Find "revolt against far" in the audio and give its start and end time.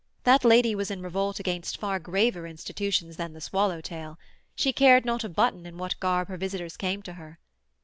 1.03-1.99